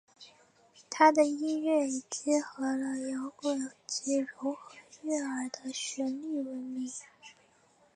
[0.89, 4.57] 她的音乐以结合了摇滚及柔和
[5.03, 6.91] 悦耳的旋律闻名。